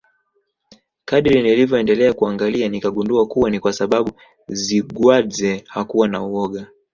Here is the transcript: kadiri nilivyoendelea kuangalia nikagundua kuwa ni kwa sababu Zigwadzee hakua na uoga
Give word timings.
kadiri 1.05 1.41
nilivyoendelea 1.41 2.13
kuangalia 2.13 2.69
nikagundua 2.69 3.25
kuwa 3.27 3.49
ni 3.49 3.59
kwa 3.59 3.73
sababu 3.73 4.11
Zigwadzee 4.47 5.63
hakua 5.67 6.07
na 6.07 6.23
uoga 6.23 6.67